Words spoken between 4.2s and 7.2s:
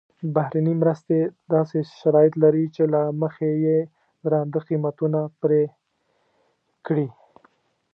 درانده قیمتونه پرې کړي.